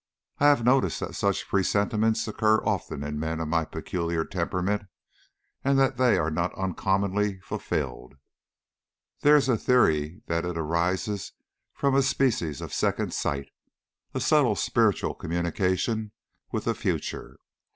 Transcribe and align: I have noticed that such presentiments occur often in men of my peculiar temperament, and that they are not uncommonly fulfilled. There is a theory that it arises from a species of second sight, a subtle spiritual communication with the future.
I 0.39 0.45
have 0.45 0.65
noticed 0.65 0.99
that 1.01 1.13
such 1.13 1.47
presentiments 1.47 2.27
occur 2.27 2.57
often 2.63 3.03
in 3.03 3.19
men 3.19 3.39
of 3.39 3.47
my 3.49 3.65
peculiar 3.65 4.25
temperament, 4.25 4.85
and 5.63 5.77
that 5.77 5.97
they 5.97 6.17
are 6.17 6.31
not 6.31 6.57
uncommonly 6.57 7.39
fulfilled. 7.41 8.15
There 9.21 9.35
is 9.37 9.47
a 9.47 9.59
theory 9.59 10.23
that 10.25 10.43
it 10.43 10.57
arises 10.57 11.33
from 11.75 11.93
a 11.93 12.01
species 12.01 12.61
of 12.61 12.73
second 12.73 13.13
sight, 13.13 13.49
a 14.15 14.19
subtle 14.19 14.55
spiritual 14.55 15.13
communication 15.13 16.13
with 16.51 16.63
the 16.65 16.73
future. 16.73 17.37